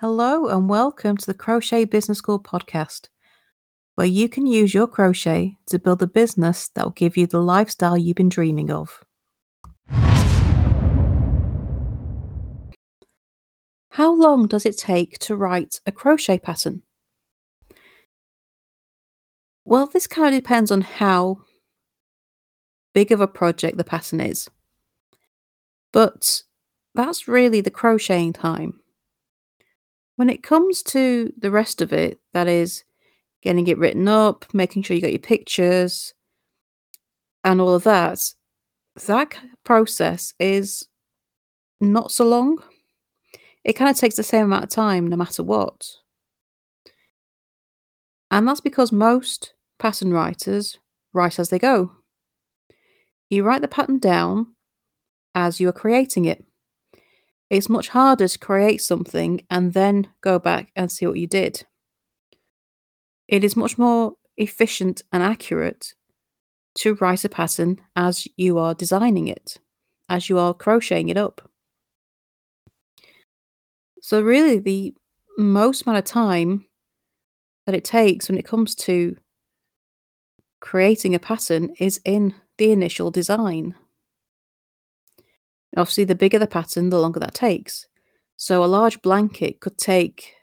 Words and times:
Hello, 0.00 0.46
and 0.46 0.66
welcome 0.66 1.18
to 1.18 1.26
the 1.26 1.34
Crochet 1.34 1.84
Business 1.84 2.16
School 2.16 2.40
podcast, 2.40 3.10
where 3.96 4.06
you 4.06 4.30
can 4.30 4.46
use 4.46 4.72
your 4.72 4.86
crochet 4.86 5.58
to 5.66 5.78
build 5.78 6.00
a 6.00 6.06
business 6.06 6.70
that 6.70 6.84
will 6.86 6.92
give 6.92 7.18
you 7.18 7.26
the 7.26 7.42
lifestyle 7.42 7.98
you've 7.98 8.16
been 8.16 8.30
dreaming 8.30 8.70
of. 8.70 9.04
How 13.90 14.10
long 14.14 14.46
does 14.46 14.64
it 14.64 14.78
take 14.78 15.18
to 15.18 15.36
write 15.36 15.82
a 15.84 15.92
crochet 15.92 16.38
pattern? 16.38 16.80
Well, 19.66 19.86
this 19.86 20.06
kind 20.06 20.34
of 20.34 20.42
depends 20.42 20.70
on 20.70 20.80
how 20.80 21.42
big 22.94 23.12
of 23.12 23.20
a 23.20 23.28
project 23.28 23.76
the 23.76 23.84
pattern 23.84 24.22
is. 24.22 24.48
But 25.92 26.40
that's 26.94 27.28
really 27.28 27.60
the 27.60 27.70
crocheting 27.70 28.32
time. 28.32 28.79
When 30.20 30.28
it 30.28 30.42
comes 30.42 30.82
to 30.82 31.32
the 31.38 31.50
rest 31.50 31.80
of 31.80 31.94
it, 31.94 32.20
that 32.34 32.46
is 32.46 32.84
getting 33.40 33.66
it 33.68 33.78
written 33.78 34.06
up, 34.06 34.44
making 34.52 34.82
sure 34.82 34.94
you 34.94 35.00
got 35.00 35.12
your 35.12 35.18
pictures, 35.18 36.12
and 37.42 37.58
all 37.58 37.72
of 37.72 37.84
that, 37.84 38.20
that 39.06 39.34
process 39.64 40.34
is 40.38 40.86
not 41.80 42.12
so 42.12 42.26
long. 42.26 42.58
It 43.64 43.72
kind 43.72 43.90
of 43.90 43.96
takes 43.96 44.16
the 44.16 44.22
same 44.22 44.44
amount 44.44 44.64
of 44.64 44.68
time 44.68 45.06
no 45.06 45.16
matter 45.16 45.42
what. 45.42 45.88
And 48.30 48.46
that's 48.46 48.60
because 48.60 48.92
most 48.92 49.54
pattern 49.78 50.12
writers 50.12 50.78
write 51.14 51.38
as 51.38 51.48
they 51.48 51.58
go. 51.58 51.92
You 53.30 53.42
write 53.42 53.62
the 53.62 53.68
pattern 53.68 53.98
down 53.98 54.48
as 55.34 55.60
you 55.60 55.68
are 55.70 55.72
creating 55.72 56.26
it. 56.26 56.44
It's 57.50 57.68
much 57.68 57.88
harder 57.88 58.28
to 58.28 58.38
create 58.38 58.80
something 58.80 59.44
and 59.50 59.72
then 59.72 60.08
go 60.20 60.38
back 60.38 60.70
and 60.76 60.90
see 60.90 61.06
what 61.06 61.18
you 61.18 61.26
did. 61.26 61.66
It 63.26 63.42
is 63.42 63.56
much 63.56 63.76
more 63.76 64.14
efficient 64.36 65.02
and 65.12 65.22
accurate 65.22 65.94
to 66.76 66.94
write 66.94 67.24
a 67.24 67.28
pattern 67.28 67.80
as 67.96 68.26
you 68.36 68.58
are 68.58 68.74
designing 68.74 69.26
it, 69.26 69.58
as 70.08 70.28
you 70.28 70.38
are 70.38 70.54
crocheting 70.54 71.08
it 71.08 71.16
up. 71.16 71.50
So, 74.00 74.22
really, 74.22 74.58
the 74.58 74.94
most 75.36 75.82
amount 75.82 75.98
of 75.98 76.04
time 76.04 76.66
that 77.66 77.74
it 77.74 77.84
takes 77.84 78.28
when 78.28 78.38
it 78.38 78.44
comes 78.44 78.74
to 78.74 79.16
creating 80.60 81.14
a 81.14 81.18
pattern 81.18 81.74
is 81.78 82.00
in 82.04 82.34
the 82.58 82.70
initial 82.70 83.10
design. 83.10 83.74
Obviously, 85.76 86.04
the 86.04 86.14
bigger 86.14 86.38
the 86.38 86.46
pattern, 86.46 86.90
the 86.90 86.98
longer 86.98 87.20
that 87.20 87.34
takes. 87.34 87.86
So 88.36 88.64
a 88.64 88.66
large 88.66 89.00
blanket 89.02 89.60
could 89.60 89.78
take 89.78 90.34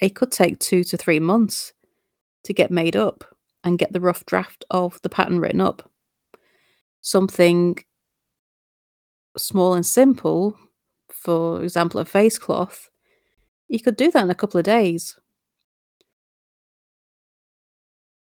it 0.00 0.14
could 0.14 0.32
take 0.32 0.58
two 0.58 0.82
to 0.84 0.96
three 0.96 1.20
months 1.20 1.74
to 2.44 2.54
get 2.54 2.70
made 2.70 2.96
up 2.96 3.24
and 3.64 3.78
get 3.78 3.92
the 3.92 4.00
rough 4.00 4.24
draft 4.24 4.64
of 4.70 5.00
the 5.02 5.10
pattern 5.10 5.40
written 5.40 5.60
up. 5.60 5.90
Something 7.02 7.76
small 9.36 9.74
and 9.74 9.84
simple, 9.84 10.56
for 11.10 11.62
example, 11.62 12.00
a 12.00 12.06
face 12.06 12.38
cloth, 12.38 12.90
you 13.68 13.78
could 13.78 13.96
do 13.96 14.10
that 14.10 14.24
in 14.24 14.30
a 14.30 14.34
couple 14.34 14.58
of 14.58 14.64
days. 14.64 15.18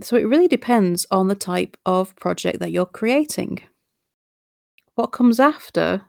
So 0.02 0.16
it 0.16 0.28
really 0.28 0.48
depends 0.48 1.06
on 1.12 1.28
the 1.28 1.36
type 1.36 1.76
of 1.86 2.16
project 2.17 2.60
that 2.60 2.72
you're 2.72 2.86
creating. 2.86 3.62
What 5.00 5.14
comes 5.14 5.39
after 5.39 6.02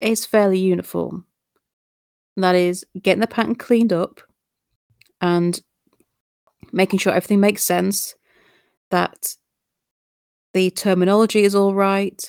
is 0.00 0.26
fairly 0.26 0.58
uniform. 0.58 1.26
That 2.36 2.56
is, 2.56 2.84
getting 3.00 3.20
the 3.20 3.28
pattern 3.28 3.54
cleaned 3.54 3.92
up 3.92 4.20
and 5.20 5.60
making 6.72 6.98
sure 6.98 7.12
everything 7.12 7.38
makes 7.38 7.62
sense, 7.62 8.16
that 8.90 9.36
the 10.54 10.72
terminology 10.72 11.44
is 11.44 11.54
all 11.54 11.72
right, 11.72 12.20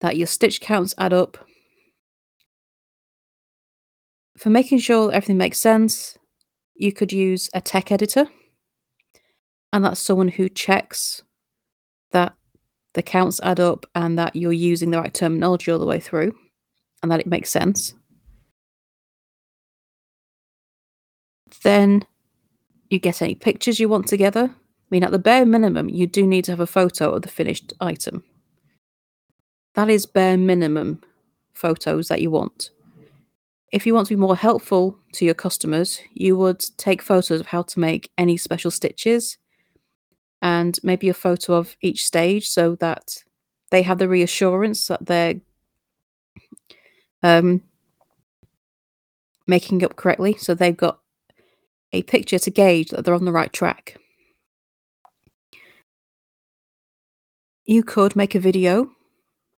that 0.00 0.16
your 0.16 0.28
stitch 0.28 0.60
counts 0.60 0.94
add 0.96 1.12
up. 1.12 1.38
For 4.38 4.50
making 4.50 4.78
sure 4.78 5.10
everything 5.10 5.38
makes 5.38 5.58
sense, 5.58 6.16
you 6.76 6.92
could 6.92 7.12
use 7.12 7.50
a 7.52 7.60
tech 7.60 7.90
editor, 7.90 8.28
and 9.72 9.84
that's 9.84 9.98
someone 9.98 10.28
who 10.28 10.48
checks 10.48 11.23
the 12.94 13.02
counts 13.02 13.40
add 13.42 13.60
up 13.60 13.86
and 13.94 14.18
that 14.18 14.34
you're 14.34 14.52
using 14.52 14.90
the 14.90 14.98
right 14.98 15.12
terminology 15.12 15.70
all 15.70 15.78
the 15.78 15.86
way 15.86 16.00
through 16.00 16.34
and 17.02 17.12
that 17.12 17.20
it 17.20 17.26
makes 17.26 17.50
sense. 17.50 17.94
Then 21.62 22.06
you 22.90 22.98
get 22.98 23.22
any 23.22 23.34
pictures 23.34 23.78
you 23.78 23.88
want 23.88 24.06
together. 24.06 24.50
I 24.50 24.86
mean, 24.90 25.04
at 25.04 25.10
the 25.10 25.18
bare 25.18 25.46
minimum, 25.46 25.88
you 25.88 26.06
do 26.06 26.26
need 26.26 26.44
to 26.46 26.52
have 26.52 26.60
a 26.60 26.66
photo 26.66 27.12
of 27.12 27.22
the 27.22 27.28
finished 27.28 27.72
item. 27.80 28.22
That 29.74 29.90
is 29.90 30.06
bare 30.06 30.36
minimum 30.36 31.02
photos 31.52 32.08
that 32.08 32.22
you 32.22 32.30
want. 32.30 32.70
If 33.72 33.86
you 33.86 33.94
want 33.94 34.06
to 34.06 34.14
be 34.14 34.20
more 34.20 34.36
helpful 34.36 34.96
to 35.14 35.24
your 35.24 35.34
customers, 35.34 36.00
you 36.12 36.36
would 36.36 36.64
take 36.76 37.02
photos 37.02 37.40
of 37.40 37.46
how 37.46 37.62
to 37.62 37.80
make 37.80 38.10
any 38.16 38.36
special 38.36 38.70
stitches 38.70 39.36
and 40.44 40.78
maybe 40.82 41.08
a 41.08 41.14
photo 41.14 41.54
of 41.54 41.74
each 41.80 42.04
stage 42.04 42.46
so 42.46 42.74
that 42.76 43.24
they 43.70 43.80
have 43.80 43.96
the 43.96 44.08
reassurance 44.08 44.86
that 44.88 45.06
they're 45.06 45.36
um, 47.22 47.62
making 49.46 49.82
up 49.82 49.96
correctly. 49.96 50.36
So 50.36 50.54
they've 50.54 50.76
got 50.76 51.00
a 51.94 52.02
picture 52.02 52.38
to 52.38 52.50
gauge 52.50 52.90
that 52.90 53.06
they're 53.06 53.14
on 53.14 53.24
the 53.24 53.32
right 53.32 53.50
track. 53.54 53.96
You 57.64 57.82
could 57.82 58.14
make 58.14 58.34
a 58.34 58.40
video 58.40 58.90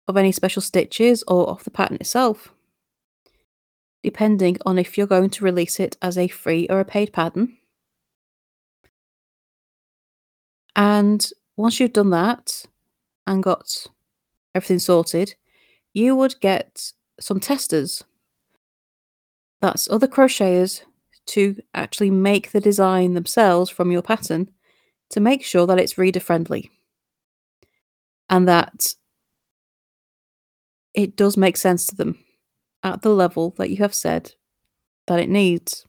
of 0.07 0.17
any 0.17 0.31
special 0.31 0.63
stitches 0.63 1.25
or 1.27 1.49
of 1.49 1.65
the 1.65 1.73
pattern 1.73 1.97
itself, 1.97 2.55
depending 4.05 4.59
on 4.65 4.79
if 4.79 4.97
you're 4.97 5.09
going 5.09 5.31
to 5.31 5.45
release 5.45 5.81
it 5.81 5.97
as 6.01 6.17
a 6.17 6.29
free 6.29 6.69
or 6.71 6.79
a 6.79 6.85
paid 6.85 7.13
pattern. 7.13 7.59
And 10.77 11.27
once 11.57 11.81
you've 11.81 11.95
done 11.95 12.11
that 12.11 12.67
and 13.27 13.43
got 13.43 13.87
everything 14.55 14.79
sorted, 14.79 15.35
you 15.95 16.15
would 16.15 16.39
get 16.41 16.93
some 17.19 17.41
testers. 17.41 18.05
That's 19.63 19.91
other 19.91 20.07
crocheters 20.07 20.83
to 21.29 21.57
actually 21.75 22.11
make 22.11 22.53
the 22.53 22.61
design 22.61 23.15
themselves 23.15 23.71
from 23.71 23.91
your 23.91 24.03
pattern 24.03 24.51
to 25.11 25.21
make 25.21 25.43
sure 25.43 25.67
that 25.67 25.79
it's 25.79 25.99
reader 25.99 26.21
friendly 26.21 26.71
and 28.29 28.47
that 28.47 28.95
it 30.95 31.17
does 31.17 31.37
make 31.37 31.57
sense 31.57 31.87
to 31.87 31.97
them 31.97 32.19
at 32.83 33.03
the 33.03 33.11
level 33.11 33.55
that 33.57 33.71
you 33.71 33.79
have 33.79 33.95
said 33.95 34.35
that 35.07 35.21
it 35.21 35.29
needs. 35.29 35.87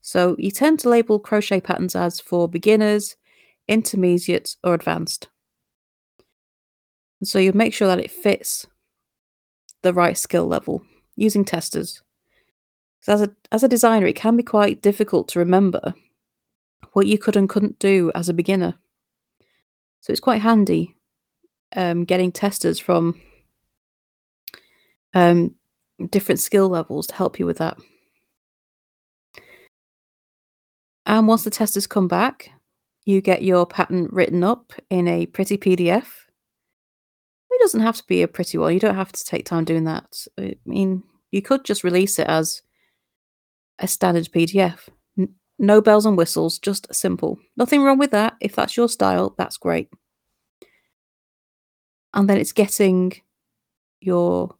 So 0.00 0.34
you 0.38 0.50
tend 0.50 0.80
to 0.80 0.88
label 0.88 1.18
crochet 1.18 1.60
patterns 1.60 1.94
as 1.94 2.20
for 2.20 2.48
beginners, 2.48 3.16
intermediate, 3.72 4.56
or 4.62 4.74
advanced. 4.74 5.28
So 7.24 7.38
you 7.38 7.52
make 7.52 7.74
sure 7.74 7.88
that 7.88 8.00
it 8.00 8.10
fits 8.10 8.66
the 9.82 9.94
right 9.94 10.18
skill 10.18 10.46
level 10.46 10.82
using 11.16 11.44
testers. 11.44 12.02
So 13.00 13.12
As 13.12 13.22
a, 13.22 13.30
as 13.50 13.62
a 13.62 13.68
designer, 13.68 14.06
it 14.06 14.16
can 14.16 14.36
be 14.36 14.42
quite 14.42 14.82
difficult 14.82 15.28
to 15.28 15.38
remember 15.38 15.94
what 16.92 17.06
you 17.06 17.18
could 17.18 17.36
and 17.36 17.48
couldn't 17.48 17.78
do 17.78 18.12
as 18.14 18.28
a 18.28 18.34
beginner. 18.34 18.74
So 20.00 20.10
it's 20.12 20.20
quite 20.20 20.42
handy 20.42 20.96
um, 21.74 22.04
getting 22.04 22.32
testers 22.32 22.78
from 22.78 23.20
um, 25.14 25.54
different 26.10 26.40
skill 26.40 26.68
levels 26.68 27.06
to 27.06 27.14
help 27.14 27.38
you 27.38 27.46
with 27.46 27.58
that. 27.58 27.76
And 31.06 31.26
once 31.26 31.44
the 31.44 31.50
testers 31.50 31.86
come 31.86 32.08
back, 32.08 32.50
you 33.04 33.20
get 33.20 33.42
your 33.42 33.66
pattern 33.66 34.08
written 34.10 34.44
up 34.44 34.72
in 34.90 35.08
a 35.08 35.26
pretty 35.26 35.58
PDF. 35.58 36.06
It 37.50 37.60
doesn't 37.60 37.80
have 37.80 37.96
to 37.96 38.06
be 38.06 38.22
a 38.22 38.28
pretty 38.28 38.58
one. 38.58 38.74
You 38.74 38.80
don't 38.80 38.94
have 38.94 39.12
to 39.12 39.24
take 39.24 39.44
time 39.44 39.64
doing 39.64 39.84
that. 39.84 40.26
I 40.38 40.56
mean, 40.64 41.02
you 41.30 41.42
could 41.42 41.64
just 41.64 41.84
release 41.84 42.18
it 42.18 42.26
as 42.26 42.62
a 43.78 43.88
standard 43.88 44.28
PDF. 44.32 44.88
No 45.58 45.80
bells 45.80 46.06
and 46.06 46.16
whistles, 46.16 46.58
just 46.58 46.92
simple. 46.92 47.38
Nothing 47.56 47.82
wrong 47.82 47.98
with 47.98 48.10
that. 48.12 48.34
If 48.40 48.56
that's 48.56 48.76
your 48.76 48.88
style, 48.88 49.34
that's 49.38 49.56
great. 49.58 49.88
And 52.14 52.28
then 52.28 52.38
it's 52.38 52.52
getting 52.52 53.12
your 54.00 54.56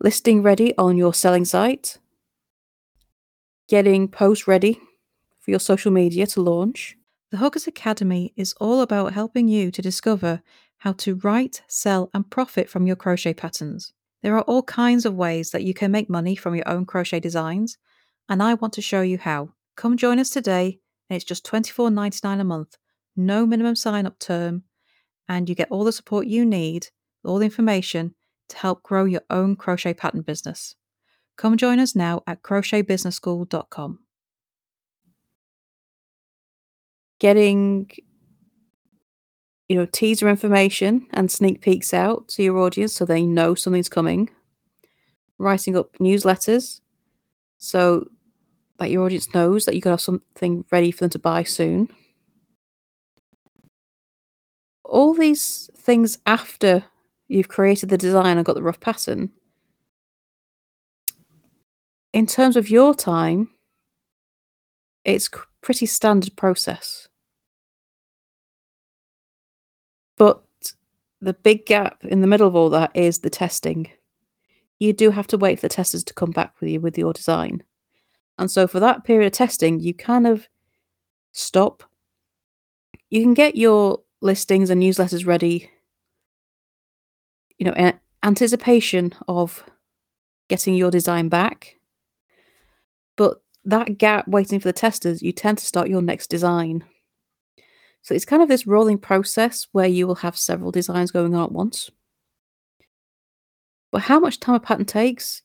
listing 0.00 0.42
ready 0.42 0.76
on 0.76 0.96
your 0.96 1.14
selling 1.14 1.44
site, 1.44 1.98
getting 3.68 4.08
posts 4.08 4.48
ready 4.48 4.80
for 5.40 5.50
your 5.50 5.60
social 5.60 5.92
media 5.92 6.26
to 6.28 6.40
launch, 6.42 6.96
the 7.32 7.38
Hookers 7.38 7.66
Academy 7.66 8.34
is 8.36 8.52
all 8.60 8.82
about 8.82 9.14
helping 9.14 9.48
you 9.48 9.70
to 9.70 9.80
discover 9.80 10.42
how 10.80 10.92
to 10.92 11.14
write, 11.14 11.62
sell, 11.66 12.10
and 12.12 12.28
profit 12.30 12.68
from 12.68 12.86
your 12.86 12.94
crochet 12.94 13.32
patterns. 13.32 13.94
There 14.22 14.36
are 14.36 14.42
all 14.42 14.62
kinds 14.62 15.06
of 15.06 15.14
ways 15.14 15.50
that 15.50 15.62
you 15.64 15.72
can 15.72 15.90
make 15.90 16.10
money 16.10 16.36
from 16.36 16.54
your 16.54 16.68
own 16.68 16.84
crochet 16.84 17.20
designs, 17.20 17.78
and 18.28 18.42
I 18.42 18.52
want 18.52 18.74
to 18.74 18.82
show 18.82 19.00
you 19.00 19.16
how. 19.16 19.54
Come 19.76 19.96
join 19.96 20.18
us 20.18 20.28
today, 20.28 20.78
and 21.08 21.16
it's 21.16 21.24
just 21.24 21.46
$24.99 21.46 22.38
a 22.38 22.44
month, 22.44 22.76
no 23.16 23.46
minimum 23.46 23.76
sign 23.76 24.04
up 24.04 24.18
term, 24.18 24.64
and 25.26 25.48
you 25.48 25.54
get 25.54 25.70
all 25.70 25.84
the 25.84 25.92
support 25.92 26.26
you 26.26 26.44
need, 26.44 26.88
all 27.24 27.38
the 27.38 27.46
information 27.46 28.14
to 28.50 28.58
help 28.58 28.82
grow 28.82 29.06
your 29.06 29.22
own 29.30 29.56
crochet 29.56 29.94
pattern 29.94 30.20
business. 30.20 30.76
Come 31.38 31.56
join 31.56 31.80
us 31.80 31.96
now 31.96 32.22
at 32.26 32.42
crochetbusinessschool.com. 32.42 34.00
Getting 37.22 37.88
you 39.68 39.78
know, 39.78 39.86
teaser 39.86 40.28
information 40.28 41.06
and 41.12 41.30
sneak 41.30 41.62
peeks 41.62 41.94
out 41.94 42.28
to 42.28 42.42
your 42.42 42.58
audience 42.58 42.92
so 42.92 43.06
they 43.06 43.22
know 43.22 43.54
something's 43.54 43.88
coming. 43.88 44.28
Writing 45.38 45.76
up 45.78 45.96
newsletters 45.98 46.80
so 47.56 48.06
that 48.78 48.90
your 48.90 49.06
audience 49.06 49.32
knows 49.32 49.64
that 49.64 49.74
you 49.74 49.80
can 49.80 49.92
have 49.92 50.00
something 50.02 50.64
ready 50.70 50.90
for 50.90 51.04
them 51.04 51.10
to 51.10 51.18
buy 51.18 51.42
soon. 51.42 51.88
All 54.84 55.14
these 55.14 55.70
things 55.74 56.18
after 56.26 56.84
you've 57.28 57.48
created 57.48 57.88
the 57.88 57.96
design 57.96 58.36
and 58.36 58.44
got 58.44 58.56
the 58.56 58.62
rough 58.62 58.80
pattern. 58.80 59.30
In 62.12 62.26
terms 62.26 62.56
of 62.56 62.68
your 62.68 62.94
time, 62.94 63.48
it's 65.04 65.30
pretty 65.62 65.86
standard 65.86 66.36
process. 66.36 67.08
The 71.22 71.32
big 71.32 71.64
gap 71.66 72.04
in 72.04 72.20
the 72.20 72.26
middle 72.26 72.48
of 72.48 72.56
all 72.56 72.68
that 72.70 72.90
is 72.94 73.20
the 73.20 73.30
testing. 73.30 73.88
You 74.80 74.92
do 74.92 75.10
have 75.10 75.28
to 75.28 75.38
wait 75.38 75.60
for 75.60 75.68
the 75.68 75.74
testers 75.74 76.02
to 76.04 76.14
come 76.14 76.32
back 76.32 76.54
with 76.60 76.68
you 76.68 76.80
with 76.80 76.98
your 76.98 77.12
design. 77.12 77.62
And 78.38 78.50
so 78.50 78.66
for 78.66 78.80
that 78.80 79.04
period 79.04 79.26
of 79.28 79.32
testing, 79.32 79.78
you 79.78 79.94
kind 79.94 80.26
of 80.26 80.48
stop. 81.30 81.84
You 83.08 83.22
can 83.22 83.34
get 83.34 83.56
your 83.56 84.00
listings 84.20 84.68
and 84.68 84.82
newsletters 84.82 85.24
ready, 85.24 85.70
you 87.56 87.66
know, 87.66 87.74
in 87.74 87.98
anticipation 88.24 89.14
of 89.28 89.62
getting 90.48 90.74
your 90.74 90.90
design 90.90 91.28
back. 91.28 91.76
But 93.16 93.42
that 93.64 93.96
gap 93.96 94.26
waiting 94.26 94.58
for 94.58 94.68
the 94.68 94.72
testers, 94.72 95.22
you 95.22 95.30
tend 95.30 95.58
to 95.58 95.66
start 95.66 95.88
your 95.88 96.02
next 96.02 96.30
design. 96.30 96.84
So 98.02 98.14
it's 98.14 98.24
kind 98.24 98.42
of 98.42 98.48
this 98.48 98.66
rolling 98.66 98.98
process 98.98 99.68
where 99.72 99.86
you 99.86 100.06
will 100.06 100.16
have 100.16 100.36
several 100.36 100.72
designs 100.72 101.12
going 101.12 101.34
on 101.34 101.44
at 101.44 101.52
once. 101.52 101.90
But 103.92 104.02
how 104.02 104.18
much 104.18 104.40
time 104.40 104.56
a 104.56 104.60
pattern 104.60 104.86
takes 104.86 105.42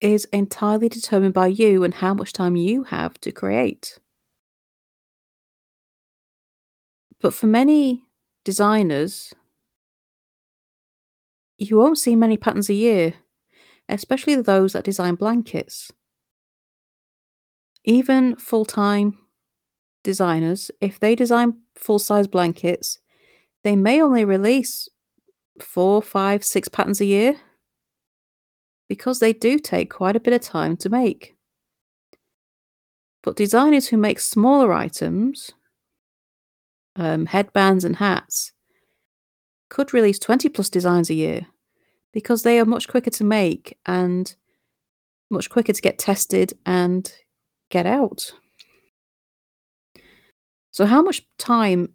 is 0.00 0.24
entirely 0.32 0.88
determined 0.88 1.34
by 1.34 1.46
you 1.46 1.84
and 1.84 1.94
how 1.94 2.14
much 2.14 2.32
time 2.32 2.56
you 2.56 2.84
have 2.84 3.20
to 3.20 3.30
create. 3.30 3.98
But 7.20 7.34
for 7.34 7.46
many 7.46 8.02
designers, 8.44 9.34
you 11.58 11.76
won't 11.76 11.98
see 11.98 12.16
many 12.16 12.38
patterns 12.38 12.70
a 12.70 12.74
year, 12.74 13.14
especially 13.88 14.36
those 14.36 14.72
that 14.72 14.84
design 14.84 15.14
blankets. 15.14 15.92
Even 17.84 18.36
full 18.36 18.64
time 18.64 19.18
designers, 20.02 20.70
if 20.80 20.98
they 20.98 21.14
design 21.14 21.58
full 21.74 21.98
size 21.98 22.26
blankets, 22.26 22.98
they 23.64 23.76
may 23.76 24.00
only 24.00 24.24
release 24.24 24.88
four, 25.60 26.02
five, 26.02 26.44
six 26.44 26.68
patterns 26.68 27.00
a 27.00 27.04
year 27.04 27.36
because 28.88 29.20
they 29.20 29.32
do 29.32 29.58
take 29.58 29.90
quite 29.90 30.16
a 30.16 30.20
bit 30.20 30.32
of 30.32 30.40
time 30.40 30.76
to 30.78 30.88
make. 30.88 31.36
But 33.22 33.36
designers 33.36 33.88
who 33.88 33.96
make 33.96 34.18
smaller 34.18 34.72
items, 34.72 35.50
um, 36.96 37.26
headbands 37.26 37.84
and 37.84 37.96
hats, 37.96 38.52
could 39.68 39.94
release 39.94 40.18
20 40.18 40.48
plus 40.48 40.68
designs 40.68 41.10
a 41.10 41.14
year 41.14 41.46
because 42.12 42.42
they 42.42 42.58
are 42.58 42.64
much 42.64 42.88
quicker 42.88 43.10
to 43.10 43.24
make 43.24 43.78
and 43.86 44.34
much 45.30 45.48
quicker 45.48 45.72
to 45.72 45.82
get 45.82 45.98
tested 45.98 46.52
and 46.66 47.12
get 47.70 47.86
out. 47.86 48.32
So, 50.80 50.86
how 50.86 51.02
much 51.02 51.26
time 51.36 51.94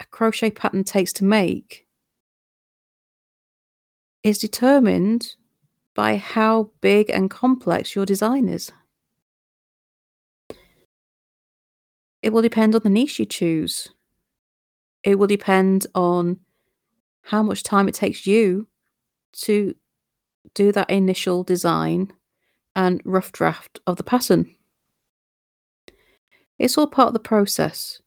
a 0.00 0.04
crochet 0.04 0.50
pattern 0.50 0.84
takes 0.84 1.14
to 1.14 1.24
make 1.24 1.86
is 4.22 4.36
determined 4.36 5.34
by 5.94 6.18
how 6.18 6.70
big 6.82 7.08
and 7.08 7.30
complex 7.30 7.96
your 7.96 8.04
design 8.04 8.50
is. 8.50 8.70
It 12.20 12.34
will 12.34 12.42
depend 12.42 12.74
on 12.74 12.82
the 12.84 12.90
niche 12.90 13.18
you 13.18 13.24
choose. 13.24 13.88
It 15.02 15.18
will 15.18 15.26
depend 15.26 15.86
on 15.94 16.40
how 17.22 17.42
much 17.42 17.62
time 17.62 17.88
it 17.88 17.94
takes 17.94 18.26
you 18.26 18.68
to 19.36 19.74
do 20.52 20.70
that 20.72 20.90
initial 20.90 21.44
design 21.44 22.12
and 22.76 23.00
rough 23.06 23.32
draft 23.32 23.80
of 23.86 23.96
the 23.96 24.04
pattern. 24.04 24.54
It's 26.58 26.76
all 26.76 26.88
part 26.88 27.08
of 27.08 27.14
the 27.14 27.20
process. 27.20 28.02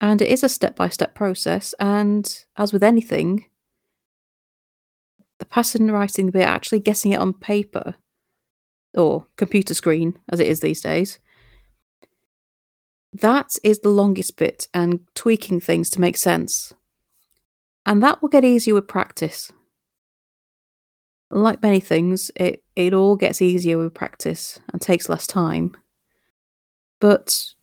And 0.00 0.20
it 0.20 0.28
is 0.28 0.44
a 0.44 0.48
step 0.48 0.76
by 0.76 0.88
step 0.88 1.14
process. 1.14 1.74
And 1.80 2.44
as 2.56 2.72
with 2.72 2.82
anything, 2.82 3.46
the 5.38 5.46
pattern 5.46 5.90
writing 5.90 6.30
bit, 6.30 6.46
actually 6.46 6.80
getting 6.80 7.12
it 7.12 7.20
on 7.20 7.32
paper 7.32 7.94
or 8.94 9.26
computer 9.36 9.74
screen, 9.74 10.18
as 10.30 10.40
it 10.40 10.46
is 10.46 10.60
these 10.60 10.80
days, 10.80 11.18
that 13.12 13.56
is 13.62 13.80
the 13.80 13.88
longest 13.88 14.36
bit 14.36 14.68
and 14.74 15.00
tweaking 15.14 15.60
things 15.60 15.90
to 15.90 16.00
make 16.00 16.16
sense. 16.16 16.72
And 17.84 18.02
that 18.02 18.20
will 18.20 18.28
get 18.28 18.44
easier 18.44 18.74
with 18.74 18.88
practice. 18.88 19.52
Like 21.30 21.62
many 21.62 21.80
things, 21.80 22.30
it, 22.36 22.62
it 22.74 22.92
all 22.94 23.16
gets 23.16 23.42
easier 23.42 23.78
with 23.78 23.94
practice 23.94 24.60
and 24.72 24.80
takes 24.80 25.08
less 25.08 25.26
time. 25.26 25.76
But 27.00 27.54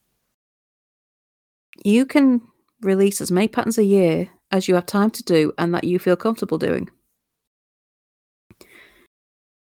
you 1.83 2.05
can 2.05 2.41
release 2.81 3.21
as 3.21 3.31
many 3.31 3.47
patterns 3.47 3.77
a 3.77 3.83
year 3.83 4.29
as 4.51 4.67
you 4.67 4.75
have 4.75 4.85
time 4.85 5.09
to 5.11 5.23
do 5.23 5.53
and 5.57 5.73
that 5.73 5.83
you 5.83 5.99
feel 5.99 6.15
comfortable 6.15 6.57
doing. 6.57 6.89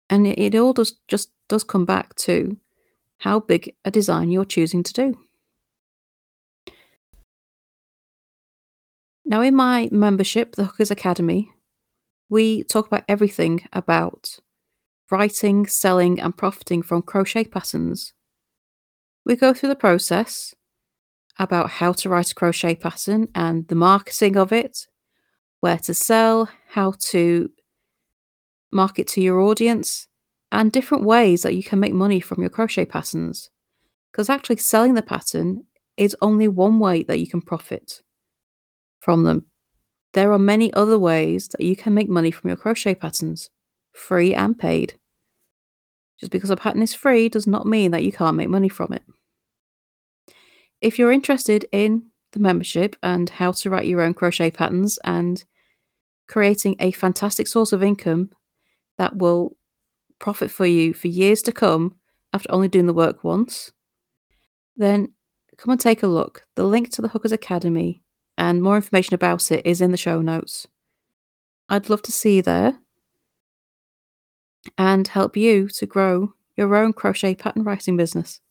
And 0.09 0.25
it, 0.25 0.39
it 0.39 0.55
all 0.55 0.73
does 0.73 0.95
just 1.07 1.31
does 1.49 1.63
come 1.63 1.85
back 1.85 2.15
to 2.15 2.57
how 3.19 3.39
big 3.39 3.73
a 3.83 3.91
design 3.91 4.31
you're 4.31 4.45
choosing 4.45 4.83
to 4.83 4.93
do. 4.93 5.17
Now, 9.25 9.41
in 9.41 9.55
my 9.55 9.89
membership, 9.91 10.55
the 10.55 10.63
Hookers 10.63 10.91
Academy, 10.91 11.51
we 12.29 12.63
talk 12.63 12.87
about 12.87 13.03
everything 13.09 13.67
about 13.73 14.39
writing, 15.11 15.67
selling, 15.67 16.19
and 16.21 16.37
profiting 16.37 16.81
from 16.81 17.01
crochet 17.01 17.43
patterns. 17.43 18.13
We 19.25 19.35
go 19.35 19.53
through 19.53 19.69
the 19.69 19.75
process 19.75 20.53
about 21.39 21.69
how 21.69 21.93
to 21.93 22.09
write 22.09 22.31
a 22.31 22.35
crochet 22.35 22.75
pattern 22.75 23.27
and 23.35 23.67
the 23.67 23.75
marketing 23.75 24.37
of 24.37 24.51
it, 24.51 24.87
where 25.59 25.77
to 25.77 25.93
sell, 25.93 26.49
how 26.69 26.93
to 26.99 27.49
market 28.71 29.07
to 29.07 29.21
your 29.21 29.39
audience, 29.39 30.07
and 30.51 30.71
different 30.71 31.03
ways 31.03 31.43
that 31.43 31.55
you 31.55 31.63
can 31.63 31.79
make 31.79 31.93
money 31.93 32.19
from 32.19 32.41
your 32.41 32.49
crochet 32.49 32.85
patterns. 32.85 33.49
Because 34.11 34.29
actually, 34.29 34.57
selling 34.57 34.95
the 34.95 35.01
pattern 35.01 35.63
is 35.95 36.15
only 36.21 36.47
one 36.47 36.79
way 36.79 37.03
that 37.03 37.19
you 37.19 37.27
can 37.27 37.41
profit 37.41 38.01
from 38.99 39.23
them. 39.23 39.45
There 40.13 40.31
are 40.31 40.39
many 40.39 40.73
other 40.73 40.97
ways 40.97 41.47
that 41.49 41.61
you 41.61 41.75
can 41.75 41.93
make 41.93 42.09
money 42.09 42.31
from 42.31 42.49
your 42.49 42.57
crochet 42.57 42.95
patterns, 42.95 43.49
free 43.93 44.33
and 44.33 44.57
paid. 44.57 44.95
Just 46.19 46.31
because 46.31 46.49
a 46.49 46.55
pattern 46.55 46.81
is 46.81 46.93
free 46.93 47.29
does 47.29 47.45
not 47.45 47.67
mean 47.67 47.91
that 47.91 48.03
you 48.03 48.11
can't 48.11 48.37
make 48.37 48.49
money 48.49 48.69
from 48.69 48.93
it. 48.93 49.03
If 50.81 50.99
you're 50.99 51.11
interested 51.11 51.65
in 51.71 52.07
the 52.33 52.39
membership 52.39 52.95
and 53.01 53.29
how 53.29 53.51
to 53.51 53.69
write 53.69 53.87
your 53.87 54.01
own 54.01 54.13
crochet 54.13 54.51
patterns 54.51 54.99
and 55.03 55.43
creating 56.27 56.75
a 56.79 56.91
fantastic 56.91 57.47
source 57.47 57.73
of 57.73 57.81
income 57.81 58.31
that 58.97 59.17
will 59.17 59.55
profit 60.19 60.51
for 60.51 60.65
you 60.65 60.93
for 60.93 61.07
years 61.07 61.41
to 61.43 61.51
come 61.51 61.95
after 62.33 62.51
only 62.51 62.67
doing 62.67 62.85
the 62.85 62.93
work 62.93 63.23
once, 63.23 63.71
then 64.75 65.13
come 65.57 65.71
and 65.71 65.79
take 65.79 66.03
a 66.03 66.07
look. 66.07 66.45
The 66.55 66.63
link 66.63 66.91
to 66.91 67.01
the 67.01 67.07
Hookers 67.07 67.31
Academy 67.31 68.03
and 68.37 68.61
more 68.61 68.75
information 68.75 69.15
about 69.15 69.51
it 69.51 69.65
is 69.65 69.81
in 69.81 69.91
the 69.91 69.97
show 69.97 70.21
notes. 70.21 70.67
I'd 71.69 71.89
love 71.89 72.01
to 72.03 72.11
see 72.11 72.37
you 72.37 72.41
there 72.41 72.77
and 74.77 75.07
help 75.07 75.35
you 75.35 75.67
to 75.69 75.85
grow 75.85 76.33
your 76.55 76.75
own 76.75 76.93
crochet 76.93 77.35
pattern 77.35 77.63
writing 77.63 77.97
business. 77.97 78.41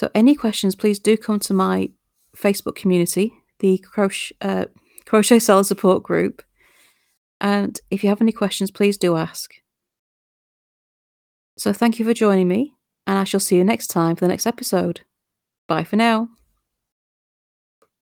So, 0.00 0.08
any 0.14 0.34
questions, 0.34 0.74
please 0.74 0.98
do 0.98 1.18
come 1.18 1.40
to 1.40 1.52
my 1.52 1.90
Facebook 2.34 2.74
community, 2.74 3.34
the 3.58 3.76
Crochet, 3.76 4.34
uh, 4.40 4.64
crochet 5.04 5.38
Seller 5.38 5.62
Support 5.62 6.04
Group. 6.04 6.42
And 7.38 7.78
if 7.90 8.02
you 8.02 8.08
have 8.08 8.22
any 8.22 8.32
questions, 8.32 8.70
please 8.70 8.96
do 8.96 9.16
ask. 9.16 9.52
So 11.58 11.74
thank 11.74 11.98
you 11.98 12.06
for 12.06 12.14
joining 12.14 12.48
me, 12.48 12.72
and 13.06 13.18
I 13.18 13.24
shall 13.24 13.40
see 13.40 13.56
you 13.56 13.64
next 13.64 13.88
time 13.88 14.16
for 14.16 14.24
the 14.24 14.28
next 14.28 14.46
episode. 14.46 15.02
Bye 15.68 15.84
for 15.84 15.96
now. 15.96 16.30